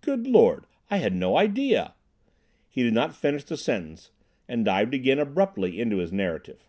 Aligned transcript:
"Good 0.00 0.26
Lord! 0.26 0.64
I 0.90 0.96
had 0.96 1.14
no 1.14 1.36
idea—" 1.36 1.92
He 2.70 2.82
did 2.84 2.94
not 2.94 3.14
finish 3.14 3.44
the 3.44 3.58
sentence, 3.58 4.10
and 4.48 4.64
dived 4.64 4.94
again 4.94 5.18
abruptly 5.18 5.78
into 5.78 5.98
his 5.98 6.10
narrative. 6.10 6.66